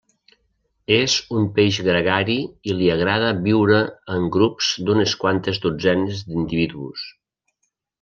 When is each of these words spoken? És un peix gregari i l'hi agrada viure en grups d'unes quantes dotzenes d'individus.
És 0.95 1.17
un 1.41 1.45
peix 1.59 1.77
gregari 1.89 2.39
i 2.71 2.75
l'hi 2.79 2.89
agrada 2.95 3.29
viure 3.45 3.85
en 4.17 4.27
grups 4.39 4.75
d'unes 4.89 5.17
quantes 5.25 5.65
dotzenes 5.69 6.29
d'individus. 6.33 7.11